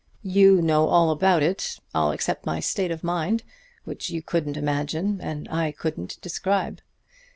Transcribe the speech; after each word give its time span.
You 0.23 0.63
know 0.63 0.87
all 0.87 1.11
about 1.11 1.43
it 1.43 1.79
all 1.93 2.09
except 2.11 2.43
my 2.43 2.59
state 2.59 2.89
of 2.89 3.03
mind, 3.03 3.43
which 3.83 4.09
you 4.09 4.23
couldn't 4.23 4.57
imagine, 4.57 5.21
and 5.21 5.47
I 5.49 5.71
couldn't 5.71 6.19
describe. 6.23 6.81